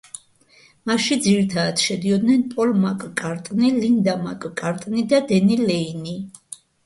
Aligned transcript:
მასში 0.91 1.17
ძირითადად 1.25 1.83
შედიოდნენ 1.89 2.39
პოლ 2.55 2.71
მაკ-კარტნი, 2.85 3.69
ლინდა 3.83 4.15
მაკ-კარტნი 4.25 5.05
და 5.13 5.23
დენი 5.33 5.59
ლეინი. 5.63 6.17